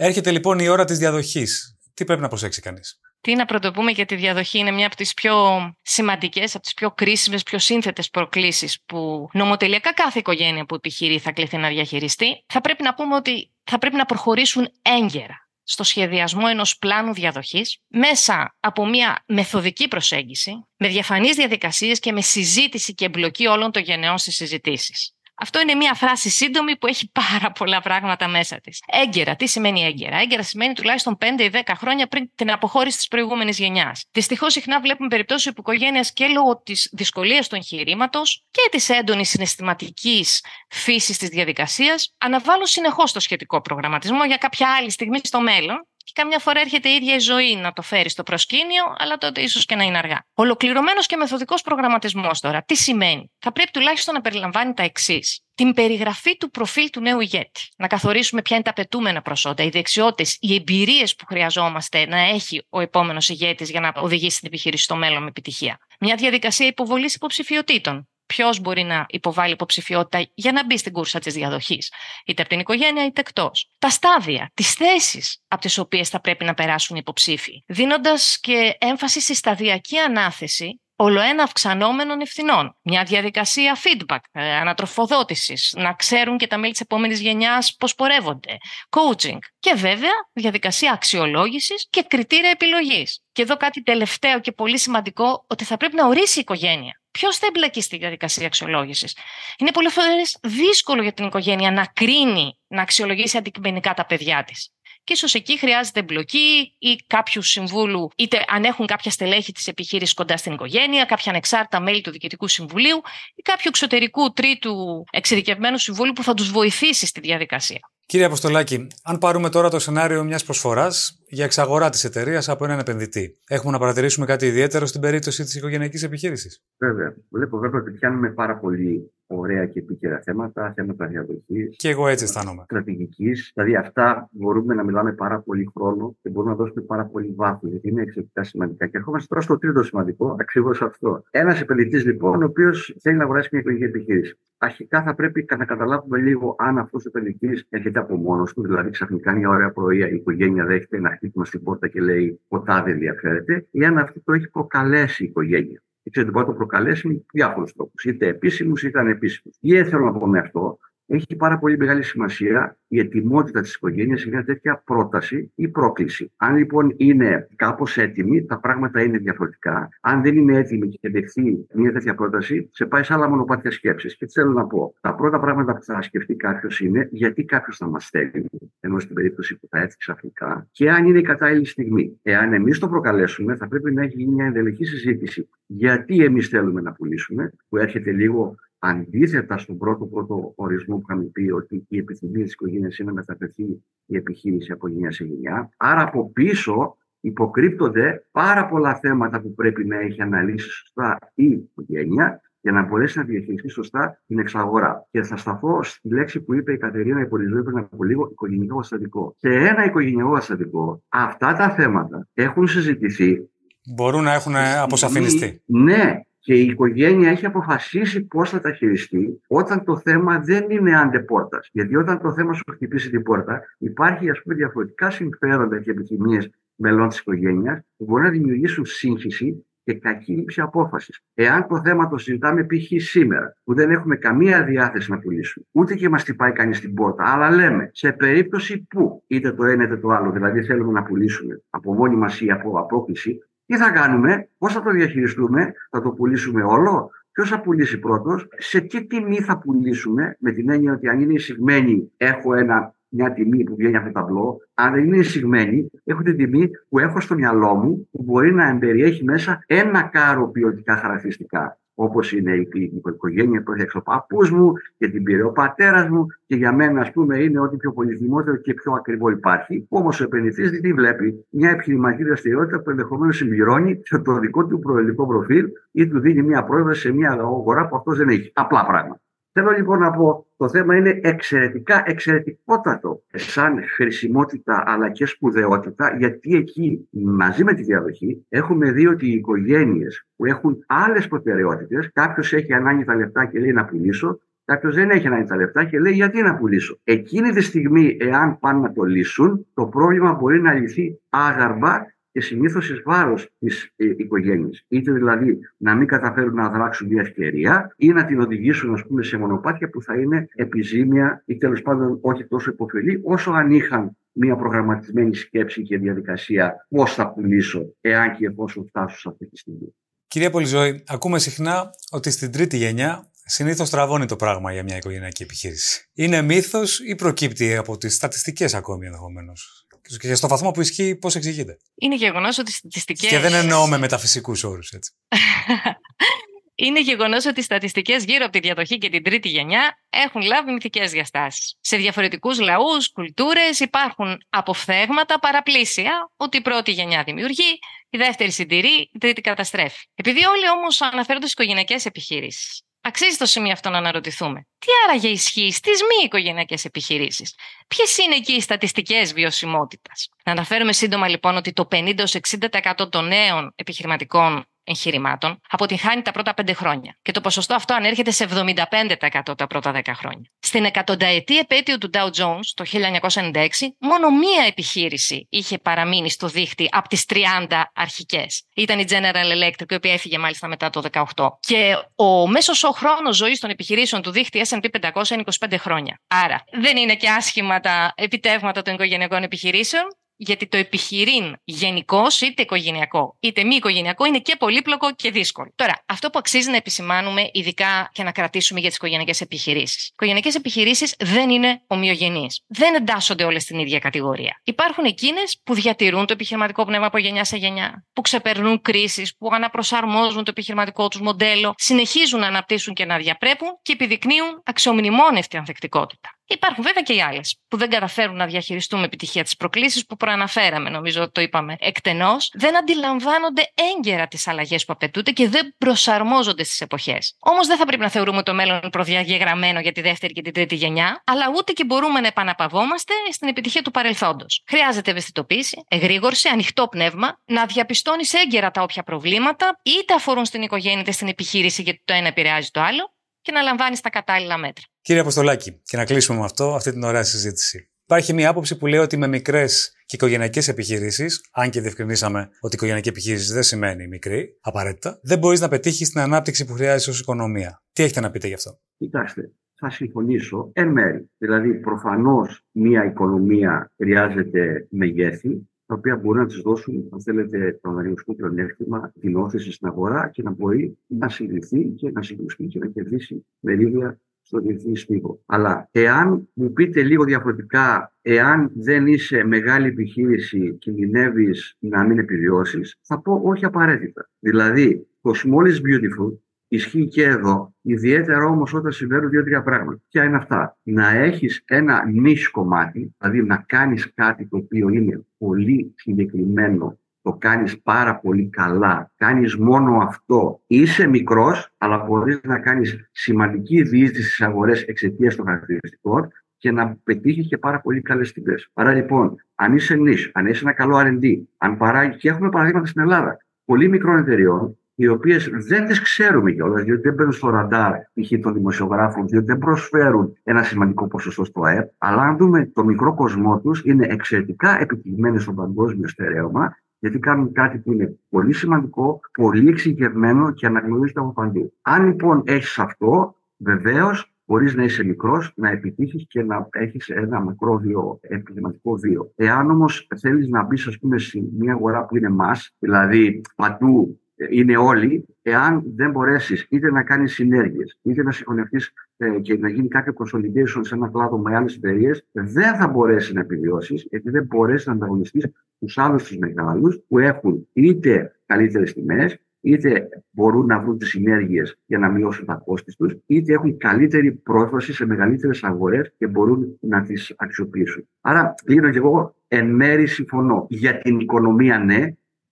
[0.00, 1.78] Έρχεται λοιπόν η ώρα της διαδοχής.
[1.94, 5.14] Τι πρέπει να προσέξει κανείς; Τι να πρωτοπούμε για τη διαδοχή είναι μια από τις
[5.14, 5.34] πιο
[5.82, 11.32] σημαντικές, από τις πιο κρίσιμες, πιο σύνθετες προκλήσεις που νομοτελειακά κάθε οικογένεια που επιχειρεί θα
[11.32, 12.44] κληθεί να διαχειριστεί.
[12.46, 17.78] Θα πρέπει να πούμε ότι θα πρέπει να προχωρήσουν έγκαιρα στο σχεδιασμό ενός πλάνου διαδοχής
[17.88, 23.82] μέσα από μια μεθοδική προσέγγιση, με διαφανείς διαδικασίες και με συζήτηση και εμπλοκή όλων των
[23.82, 25.12] γενεών στις συζητήσεις.
[25.40, 28.82] Αυτό είναι μια φράση σύντομη που έχει πάρα πολλά πράγματα μέσα της.
[28.86, 29.36] Έγκαιρα.
[29.36, 33.58] Τι σημαίνει έγκαιρα; Έγκαιρα σημαίνει τουλάχιστον 5 ή 10 χρόνια πριν την αποχώρηση της προηγούμενης
[33.58, 34.04] γενιάς.
[34.12, 39.28] Δυστυχώς, συχνά βλέπουμε περιπτώσεις που οικογένεια και λόγω της δυσκολίας του εγχειρήματος και της έντονης
[39.28, 45.86] συναισθηματικής φύσης της διαδικασίας αναβάλουν συνεχώς το σχετικό προγραμματισμό για κάποια άλλη στιγμή στο μέλλον
[46.08, 49.40] και καμιά φορά έρχεται η ίδια η ζωή να το φέρει στο προσκήνιο, αλλά τότε
[49.40, 50.24] ίσως και να είναι αργά.
[50.34, 52.62] Ολοκληρωμένος και μεθοδικός προγραμματισμός τώρα.
[52.62, 55.40] Τι σημαίνει; Θα πρέπει τουλάχιστον να περιλαμβάνει τα εξής.
[55.54, 57.60] Την περιγραφή του προφίλ του νέου ηγέτη.
[57.76, 62.66] Να καθορίσουμε ποια είναι τα απαιτούμενα προσόντα, οι δεξιότητες, οι εμπειρίες που χρειαζόμαστε να έχει
[62.68, 65.78] ο επόμενος ηγέτης για να οδηγήσει την επιχείρηση στο μέλλον με επιτυχία.
[66.00, 71.34] Μια διαδικασία υποβολής υποψηφιωτήτων ποιος μπορεί να υποβάλει υποψηφιότητα για να μπει στην κούρσα της
[71.34, 71.92] διαδοχής,
[72.26, 73.70] είτε από την οικογένεια είτε εκτός.
[73.78, 78.76] Τα στάδια, τις θέσεις από τις οποίες θα πρέπει να περάσουν οι υποψήφοι, δίνοντας και
[78.78, 82.76] έμφαση στη σταδιακή ανάθεση ολοένα αυξανόμενων ευθυνών.
[82.82, 88.56] Μια διαδικασία feedback, ε, ανατροφοδότησης, να ξέρουν και τα μέλη της επόμενης γενιάς πώς πορεύονται,
[88.90, 93.22] coaching και βέβαια διαδικασία αξιολόγησης και κριτήρια επιλογής.
[93.32, 96.97] Και εδώ κάτι τελευταίο και πολύ σημαντικό, ότι θα πρέπει να ορίσει η οικογένεια.
[97.10, 99.16] Ποιος θα εμπλακεί στη διαδικασία αξιολόγησης;
[99.58, 104.72] Είναι πολλές φορές δύσκολο για την οικογένεια να κρίνει, να αξιολογήσει αντικειμενικά τα παιδιά της.
[105.04, 110.14] Και ίσως εκεί χρειάζεται εμπλοκή ή κάποιου συμβούλου, είτε αν έχουν κάποια στελέχη της επιχείρησης
[110.14, 112.96] κοντά στην οικογένεια, κάποια ανεξάρτητα μέλη του Διοικητικού Συμβουλίου
[113.34, 117.78] ή κάποιου εξωτερικού τρίτου εξειδικευμένου συμβούλου που θα τους βοηθήσει στη διαδικασία.
[118.06, 122.78] Κύριε Αποστολάκη, αν πάρουμε τώρα το σενάριο μιας προσφοράς για εξαγορά της εταιρείας από έναν
[122.78, 126.62] επενδυτή, έχουμε να παρατηρήσουμε κάτι ιδιαίτερο στην περίπτωση της οικογενειακής επιχείρησης.
[126.78, 127.14] Βέβαια.
[127.30, 131.76] Βλέπω βέβαια ότι πιάνουμε πάρα πολύ ωραία και επίκαιρα θέματα, θέματα διαδοχής.
[131.76, 132.62] Και εγώ έτσι αισθάνομαι.
[132.64, 133.50] Στρατηγικής.
[133.54, 137.70] Δηλαδή, αυτά μπορούμε να μιλάμε πάρα πολύ χρόνο και μπορούμε να δώσουμε πάρα πολύ βάθος,
[137.70, 138.86] γιατί είναι εξαιρετικά σημαντικά.
[138.86, 141.22] Και ερχόμαστε τώρα στο τρίτο σημαντικό, ακριβώς αυτό.
[141.30, 144.38] Ένας επενδυτής, λοιπόν, ο οποίος θέλει να αγοράσει μια οικογενειακή επιχείρηση.
[144.58, 148.90] Αρχικά θα πρέπει να καταλάβουμε λίγο αν αυτός ο επενδυτής έρχεται από μόνος του, δηλαδή
[148.90, 152.92] ξαφνικά μια ωραία πρωί η οικογένεια δέχεται ένα χτύπημα στην πόρτα και λέει Ποτά δεν
[152.92, 155.82] ενδιαφέρεται, ή αν αυτό το έχει προκαλέσει η οικογένεια.
[156.02, 159.58] Και ξέρετε, μπορεί να το προκαλέσει με διάφορους τρόπους, είτε επίσημους είτε ανεπίσημους.
[159.58, 160.78] Τι θέλω να πω με αυτό,
[161.08, 166.32] έχει πάρα πολύ μεγάλη σημασία η ετοιμότητα της οικογένειας για μια τέτοια πρόταση ή πρόκληση.
[166.36, 169.88] Αν λοιπόν είναι κάπως έτοιμη, τα πράγματα είναι διαφορετικά.
[170.00, 174.16] Αν δεν είναι έτοιμη και δεχθεί μια τέτοια πρόταση, σε πάει σε άλλα μονοπάτια σκέψης.
[174.16, 174.94] Και τι θέλω να πω.
[175.00, 178.44] Τα πρώτα πράγματα που θα σκεφτεί κάποιος είναι γιατί κάποιος θα μας στέλνει,
[178.80, 182.18] ενώ στην περίπτωση που θα έρθει ξαφνικά, και αν είναι η κατάλληλη στιγμή.
[182.22, 185.48] Εάν εμείς το προκαλέσουμε, θα πρέπει να έχει γίνει μια ενδελεχή συζήτηση.
[185.66, 191.24] Γιατί εμείς θέλουμε να πουλήσουμε, που έρχεται λίγο Αντίθετα στον πρώτο πρώτο ορισμό που είχαμε
[191.24, 195.68] πει ότι η επιθυμία της οικογένειας είναι να μεταφερθεί η επιχείρηση από γενιά σε γενιά.
[195.76, 202.40] Άρα από πίσω υποκρύπτονται πάρα πολλά θέματα που πρέπει να έχει αναλύσει σωστά η οικογένεια
[202.60, 205.06] για να μπορέσει να διαχειριστεί σωστά την εξαγορά.
[205.10, 209.34] Και θα σταθώ στη λέξη που είπε η Κατερίνα Υπολιζόη πριν από λίγο, οικογενειακό καταστατικό.
[209.38, 213.50] Σε ένα οικογενειακό καταστατικό, αυτά τα θέματα έχουν συζητηθεί.
[213.94, 215.62] Μπορούν να έχουν αποσαφινιστεί.
[215.64, 220.98] Ναι, και η οικογένεια έχει αποφασίσει πώς θα τα χειριστεί όταν το θέμα δεν είναι
[220.98, 221.68] αντεπόρτας.
[221.72, 226.50] Γιατί όταν το θέμα σου χτυπήσει την πόρτα, υπάρχει ας πούμε, διαφορετικά συμφέροντα και επιθυμίες
[226.74, 231.20] μελών της οικογένειας που μπορεί να δημιουργήσουν σύγχυση και κακή λήψη απόφασης.
[231.34, 233.02] Εάν το θέμα το συζητάμε π.χ.
[233.02, 237.24] σήμερα, που δεν έχουμε καμία διάθεση να πουλήσουμε, ούτε και μας τυπάει κανείς την πόρτα,
[237.26, 241.62] αλλά λέμε σε περίπτωση που είτε το ένα είτε το άλλο, δηλαδή θέλουμε να πουλήσουμε
[241.70, 246.10] από μόνοι μας ή από απόκληση, τι θα κάνουμε, πώς θα το διαχειριστούμε, θα το
[246.10, 251.08] πουλήσουμε όλο, ποιος θα πουλήσει πρώτος, σε τι τιμή θα πουλήσουμε, με την έννοια ότι
[251.08, 254.60] αν είναι εισηγμένη, έχω ένα, μια τιμή που βγαίνει από το ταμπλό.
[254.74, 258.68] Αν δεν είναι εισηγμένη, έχω την τιμή που έχω στο μυαλό μου, που μπορεί να
[258.68, 262.68] εμπεριέχει μέσα ένα κάρο ποιοτικά χαρακτηριστικά όπως είναι η,
[263.06, 267.00] οικογένεια που έχει ο παππούς μου και την πήρε ο πατέρας μου και για μένα,
[267.00, 269.86] ας πούμε, είναι ό,τι πιο πολυθυμότερο και πιο ακριβό υπάρχει.
[269.88, 275.26] Όμως ο επενδυτής τι βλέπει, μια επιχειρηματική δραστηριότητα που ενδεχομένως συμπληρώνει το δικό του προελικό
[275.26, 278.50] προφίλ ή του δίνει μια πρόσβαση σε μια αγορά που αυτός δεν έχει.
[278.54, 279.20] Απλά πράγματα.
[279.58, 286.56] Θέλω λοιπόν να πω, το θέμα είναι εξαιρετικά, εξαιρετικότατο σαν χρησιμότητα αλλά και σπουδαιότητα, γιατί
[286.56, 292.52] εκεί μαζί με τη διαδοχή έχουμε δει ότι οι οικογένειες που έχουν άλλες προτεραιότητες, κάποιος
[292.52, 295.98] έχει ανάγκη τα λεφτά και λέει να πουλήσω, Κάποιος δεν έχει ανάγκη τα λεφτά και
[295.98, 300.60] λέει γιατί να πουλήσω; Εκείνη τη στιγμή, εάν πάνε να το λύσουν, το πρόβλημα μπορεί
[300.60, 302.06] να λυθεί άγαρμα
[302.38, 304.84] και συνήθως εις βάρος της ε, οικογένειας.
[304.88, 309.22] Είτε δηλαδή να μην καταφέρουν να δράξουν μια ευκαιρία ή να την οδηγήσουν ας πούμε,
[309.22, 314.16] σε μονοπάτια που θα είναι επιζήμια ή τέλος πάντων όχι τόσο υποφελή όσο αν είχαν
[314.32, 319.56] μια προγραμματισμένη σκέψη και διαδικασία πώς θα πουλήσω εάν και εφόσον φτάσω σε αυτή τη
[319.56, 319.94] στιγμή.
[320.26, 325.42] Κυρία Πολυζώη, ακούμε συχνά ότι στην τρίτη γενιά συνήθως τραβώνει το πράγμα για μια οικογενειακή
[325.42, 326.08] επιχείρηση.
[326.14, 331.34] Είναι μύθος ή προκύπτει από τις στατιστικές ακόμη ενδεχομένως; Και στο βαθμό που ισχύει, πώς
[331.34, 333.30] εξηγείται; Είναι γεγονός ότι οι στατιστικές.
[333.30, 335.12] Και δεν εννοώ με μεταφυσικούς όρους, έτσι.
[336.84, 340.72] είναι γεγονός ότι οι στατιστικές γύρω από τη διαδοχή και την τρίτη γενιά έχουν λάβει
[340.72, 341.76] μυθικές διαστάσεις.
[341.80, 347.78] Σε διαφορετικούς λαούς, κουλτούρες υπάρχουν αποφθέγματα, παραπλήσια, ότι η πρώτη γενιά δημιουργεί,
[348.10, 350.06] η δεύτερη συντηρεί, η τρίτη καταστρέφει.
[350.14, 354.66] Επειδή όλοι όμως αναφέρονται στις οικογενειακές επιχειρήσει, Αξίζει το σημείο αυτό να αναρωτηθούμε.
[354.78, 357.54] Τι άραγε ισχύει στις μη οικογενειακές επιχειρήσεις,
[357.88, 363.72] Ποιες είναι εκεί οι στατιστικές βιωσιμότητας; Να αναφέρουμε σύντομα λοιπόν ότι το 50-60% των νέων
[363.76, 367.18] επιχειρηματικών εγχειρημάτων αποτυγχάνει τα πρώτα πέντε χρόνια.
[367.22, 370.50] Και το ποσοστό αυτό ανέρχεται σε 75% τα πρώτα δέκα χρόνια.
[370.58, 376.88] Στην εκατονταετή επέτειο του Dow Jones το 1996, μόνο μία επιχείρηση είχε παραμείνει στο δίχτυ
[376.90, 378.62] από τις 30 αρχικές.
[378.74, 381.48] Ήταν η General Electric, η οποία έφυγε μάλιστα μετά το 2018.
[381.60, 386.20] Και ο μέσος ο χρόνος ζωής των επιχειρήσεων του δίχτυ SP 500 είναι 25 χρόνια.
[386.28, 390.04] Άρα δεν είναι και άσχημα τα επιτεύγματα των οικογενειακών επιχειρήσεων
[390.38, 395.72] γιατί το επιχειρήν γενικό, είτε οικογενειακό είτε μη οικογενειακό, είναι και πολύπλοκο και δύσκολο.
[395.74, 400.06] Τώρα, αυτό που αξίζει να επισημάνουμε, ειδικά και να κρατήσουμε για τις οικογενειακές επιχειρήσεις.
[400.06, 402.60] Οι οικογενειακές επιχειρήσεις δεν είναι ομοιογενείς.
[402.66, 404.60] Δεν εντάσσονται όλες στην ίδια κατηγορία.
[404.64, 409.48] Υπάρχουν εκείνες που διατηρούν το επιχειρηματικό πνεύμα από γενιά σε γενιά, που ξεπερνούν κρίσεις, που
[409.52, 416.37] αναπροσαρμόζουν το επιχειρηματικό τους μοντέλο, συνεχίζουν να αναπτύσσουν και να διαπρέπουν και επιδεικνύουν αξιομνημόνευτη ανθεκτικότητα.
[416.48, 420.16] Υπάρχουν βέβαια και οι άλλες που δεν καταφέρουν να διαχειριστούν με επιτυχία τις προκλήσεις που
[420.16, 423.62] προαναφέραμε, νομίζω το είπαμε εκτενώς, δεν αντιλαμβάνονται
[423.96, 427.36] έγκαιρα τις αλλαγές που απαιτούνται και δεν προσαρμόζονται στις εποχές.
[427.38, 430.74] Όμως δεν θα πρέπει να θεωρούμε το μέλλον προδιαγεγραμμένο για τη δεύτερη και την τρίτη
[430.74, 434.62] γενιά, αλλά ούτε και μπορούμε να επαναπαυόμαστε στην επιτυχία του παρελθόντος.
[434.66, 441.00] Χρειάζεται ευαισθητοποίηση, εγρήγορση, ανοιχτό πνεύμα, να διαπιστώνεις έγκαιρα τα όποια προβλήματα, είτε αφορούν στην οικογένεια
[441.00, 444.84] είτε στην επιχείρηση, γιατί το ένα επηρεάζει το άλλο, και να λαμβάνεις τα κατάλληλα μέτρα.
[445.00, 447.90] Κύριε Αποστολάκη, και να κλείσουμε με αυτό, αυτή την ωραία συζήτηση.
[448.04, 452.74] Υπάρχει μια άποψη που λέει ότι με μικρές και οικογενειακές επιχειρήσεις, αν και διευκρινίσαμε ότι
[452.74, 457.10] η οικογενειακή επιχείρηση δεν σημαίνει μικρή, απαραίτητα, δεν μπορείς να πετύχεις την ανάπτυξη που χρειάζεσαι
[457.10, 457.82] ως οικονομία.
[457.92, 461.30] Τι έχετε να πείτε γι' αυτό; Κοιτάξτε, θα συμφωνήσω εν μέρη.
[461.38, 467.88] Δηλαδή, προφανώς μια οικονομία χρειάζεται μεγέθη, τα οποία μπορούν να τη δώσουν, αν θέλετε, το
[467.88, 472.78] αναλυτικό πλεονέκτημα, την όθηση στην αγορά και να μπορεί να συγκριθεί και να συγκριθεί και
[472.78, 475.42] να κερδίσει μερίδια στο διεθνής στίβο.
[475.46, 482.98] Αλλά εάν μου πείτε λίγο διαφορετικά, εάν δεν είσαι μεγάλη επιχείρηση, κινδυνεύεις να μην επιβιώσεις,
[483.02, 484.30] θα πω όχι απαραίτητα.
[484.38, 490.00] Δηλαδή, το small is beautiful Ισχύει και εδώ, ιδιαίτερα όμως όταν συμβαίνουν δύο-τρία πράγματα.
[490.08, 495.24] Ποια είναι αυτά; Να έχεις ένα νης κομμάτι, δηλαδή να κάνεις κάτι το οποίο είναι
[495.38, 502.58] πολύ συγκεκριμένο το κάνεις πάρα πολύ καλά, κάνεις μόνο αυτό, είσαι μικρός, αλλά μπορείς να
[502.58, 508.32] κάνεις σημαντική διείσδυση στις αγορές εξαιτίας των χαρακτηριστικών και να πετύχεις και πάρα πολύ καλές
[508.32, 508.70] τιμές.
[508.72, 512.86] Άρα λοιπόν, αν είσαι νης, αν είσαι ένα καλό RD, αν παράγεις, και έχουμε παραδείγματα
[512.86, 517.50] στην Ελλάδα πολύ μικρών εταιριών, οι οποίες δεν τις ξέρουμε κιόλας, διότι δεν μπαίνουν στο
[517.50, 518.40] ραντάρ π.χ.
[518.42, 521.88] των δημοσιογράφων, διότι δεν προσφέρουν ένα σημαντικό ποσοστό στο ΑΕΠ.
[521.98, 527.52] Αλλά αν δούμε το μικρό κοσμό τους, είναι εξαιρετικά επιτυχημένοι στο παγκόσμιο στερέωμα, γιατί κάνουν
[527.52, 531.72] κάτι που είναι πολύ σημαντικό, πολύ εξηγευμένο και αναγνωρίζεται από παντού.
[531.82, 537.40] Αν λοιπόν έχεις αυτό, βεβαίως μπορείς να είσαι μικρός, να επιτύχεις και να έχεις ένα
[537.40, 539.32] μακρό βίο, επιχειρηματικό βίο.
[539.36, 544.20] Εάν όμως θέλεις να μπεις, ας πούμε, σε μια αγορά που είναι μα, δηλαδή παντού
[544.50, 549.68] είναι όλοι, εάν δεν μπορέσεις είτε να κάνεις συνέργειες, είτε να συγχωνευτείς ε, και να
[549.68, 554.30] γίνει κάποιο consolidation σε ένα κλάδο με άλλες εταιρείες, δεν θα μπορέσεις να επιβιώσεις, γιατί
[554.30, 555.46] δεν μπορέσεις να ανταγωνιστείς
[555.78, 561.78] τους άλλους τους μεγάλους που έχουν είτε καλύτερες τιμές, είτε μπορούν να βρουν τις συνέργειες
[561.86, 566.78] για να μειώσουν τα κόστη τους, είτε έχουν καλύτερη πρόσβαση σε μεγαλύτερες αγορές και μπορούν
[566.80, 568.08] να τις αξιοποιήσουν.
[568.20, 570.66] Άρα, κλείνω και εγώ εν μέρη συμφωνώ.
[570.68, 572.06] Για την οικονομία, ναι,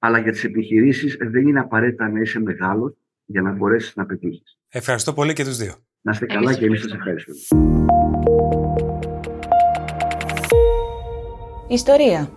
[0.07, 2.93] αλλά για τις επιχειρήσεις δεν είναι απαραίτητα να είσαι μεγάλος
[3.25, 4.59] για να μπορέσεις να πετύχεις.
[4.69, 5.75] Ευχαριστώ πολύ και τους δύο.
[6.01, 7.39] Να είστε καλά και εμείς σας ευχαριστούμε.
[11.69, 12.31] Ιστορία.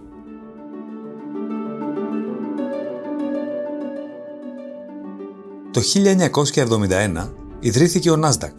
[5.71, 8.55] Το 1971 ιδρύθηκε ο Nasdaq.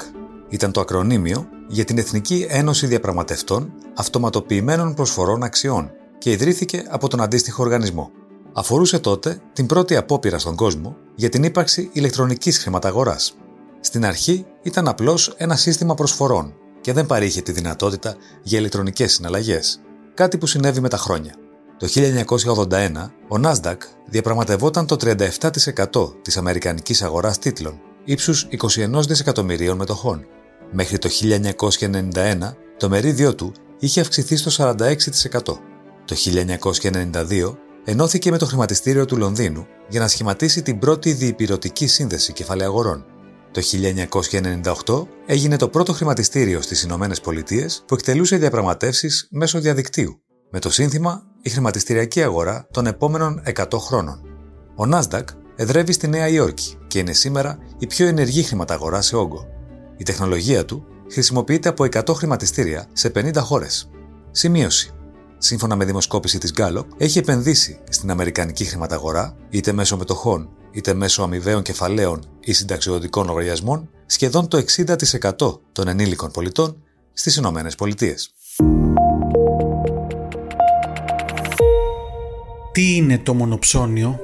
[0.48, 7.20] Ήταν το ακρονίμιο για την Εθνική Ένωση Διαπραγματευτών Αυτοματοποιημένων Προσφορών Αξιών και ιδρύθηκε από τον
[7.20, 8.19] αντίστοιχο οργανισμό.
[8.52, 13.34] Αφορούσε τότε την πρώτη απόπειρα στον κόσμο για την ύπαρξη ηλεκτρονικής χρηματαγοράς.
[13.80, 19.80] Στην αρχή ήταν απλώς ένα σύστημα προσφορών και δεν παρήχε τη δυνατότητα για ηλεκτρονικές συναλλαγές,
[20.14, 21.34] κάτι που συνέβη με τα χρόνια.
[21.78, 30.26] Το 1981, ο Nasdaq διαπραγματευόταν το 37% της αμερικανικής αγοράς τίτλων, ύψους 21 δισεκατομμυρίων μετοχών.
[30.72, 35.58] Μέχρι το 1991, το μερίδιο του είχε αυξηθεί στο 46%.
[36.04, 42.32] Το 1992, ενώθηκε με το χρηματιστήριο του Λονδίνου για να σχηματίσει την πρώτη διυπηρωτική σύνδεση
[42.32, 43.04] κεφαλαίων
[43.50, 43.60] Το
[44.86, 50.70] 1998 έγινε το πρώτο χρηματιστήριο στις Ηνωμένες Πολιτείες που εκτελούσε διαπραγματεύσεις μέσω διαδικτύου με το
[50.70, 54.20] σύνθημα «Η χρηματιστηριακή αγορά των επόμενων 100 χρόνων».
[54.76, 55.24] Ο Nasdaq
[55.56, 59.46] εδρεύει στη Νέα Υόρκη και είναι σήμερα η πιο ενεργή χρηματαγορά σε όγκο.
[59.96, 63.90] Η τεχνολογία του χρησιμοποιείται από 100 χρηματιστήρια σε 50 χώρες.
[64.30, 64.94] Σημείωση.
[65.42, 71.22] Σύμφωνα με δημοσκόπηση της Gallup, έχει επενδύσει στην Αμερικανική χρηματαγορά, είτε μέσω μετοχών, είτε μέσω
[71.22, 78.34] αμοιβαίων κεφαλαίων ή συνταξιοδοτικών λογαριασμών, σχεδόν το 60% των ενήλικων πολιτών στις Ηνωμένες Πολιτείες.
[82.72, 84.18] Τι είναι το μονοψώνιο;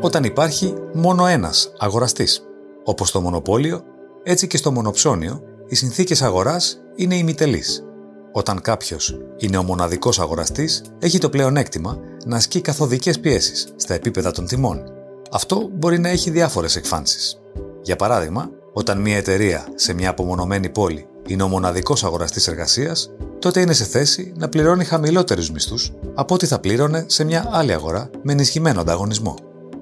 [0.00, 2.42] Όταν υπάρχει μόνο ένας αγοραστής.
[2.84, 3.82] Όπως στο μονοπόλιο,
[4.22, 7.84] έτσι και στο μονοψώνιο, οι συνθήκες αγοράς είναι ημιτελείς.
[8.32, 14.30] Όταν κάποιος είναι ο μοναδικός αγοραστής, έχει το πλεονέκτημα να ασκεί καθοδικές πιέσεις στα επίπεδα
[14.30, 14.82] των τιμών.
[15.30, 17.40] Αυτό μπορεί να έχει διάφορες εκφάνσεις.
[17.82, 23.60] Για παράδειγμα, όταν μια εταιρεία σε μια απομονωμένη πόλη είναι ο μοναδικός αγοραστής εργασίας, τότε
[23.60, 28.10] είναι σε θέση να πληρώνει χαμηλότερους μισθούς από ό,τι θα πλήρωνε σε μια άλλη αγορά
[28.22, 29.34] με ενισχυμένο ανταγωνισμό.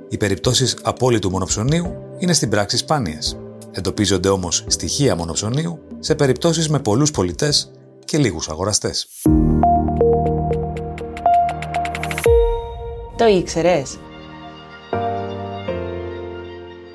[0.08, 3.38] Οι περιπτώσεις απόλυτου μονοψωνίου είναι στην πράξη σπάνιες.
[3.70, 7.70] Εντοπίζονται όμως στοιχεία μονοψωνίου σε περιπτώσεις με πολλούς πολιτές
[8.08, 9.08] και λίγους αγοραστές.
[13.16, 13.98] Το ήξερες;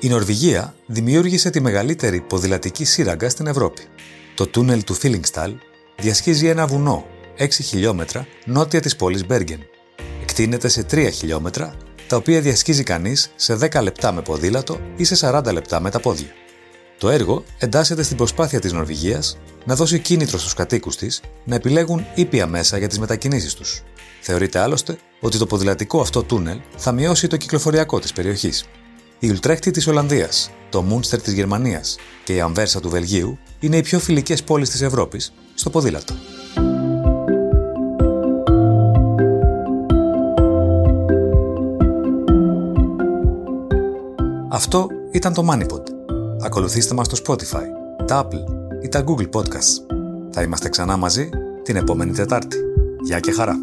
[0.00, 3.82] Η Νορβηγία δημιούργησε τη μεγαλύτερη ποδηλατική σύραγγα στην Ευρώπη.
[4.34, 5.54] Το τούνελ του Φίλινγκσταλ
[6.00, 7.06] διασχίζει ένα βουνό
[7.38, 9.60] 6 χιλιόμετρα νότια της πόλης Μπέργεν.
[10.22, 11.74] Εκτείνεται σε 3 χιλιόμετρα,
[12.08, 16.00] τα οποία διασχίζει κανείς σε 10 λεπτά με ποδήλατο ή σε 40 λεπτά με τα
[16.00, 16.43] πόδια.
[16.98, 22.06] Το έργο εντάσσεται στην προσπάθεια της Νορβηγίας να δώσει κίνητρο στους κατοίκους της να επιλέγουν
[22.14, 23.82] ήπια μέσα για τις μετακινήσεις τους.
[24.20, 28.64] Θεωρείται άλλωστε ότι το ποδηλατικό αυτό τούνελ θα μειώσει το κυκλοφοριακό της περιοχής.
[29.18, 33.82] Η Ουλτρέχτη της Ολλανδίας, το Μούνστερ της Γερμανίας και η Αμβέρσα του Βελγίου είναι οι
[33.82, 36.14] πιο φιλικές πόλεις της Ευρώπης στο ποδήλατο.
[44.48, 45.93] Αυτό ήταν το MoneyPod.
[46.44, 48.44] Ακολουθήστε μας στο Spotify, τα Apple
[48.82, 49.94] ή τα Google Podcasts.
[50.30, 51.28] Θα είμαστε ξανά μαζί
[51.62, 52.56] την επόμενη Τετάρτη.
[53.04, 53.56] Γεια και χαρά!